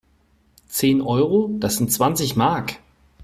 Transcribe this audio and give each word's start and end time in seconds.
Zehn 0.67 0.99
Euro? 1.03 1.55
Das 1.59 1.75
sind 1.77 1.91
zwanzig 1.91 2.35
Mark! 2.35 2.79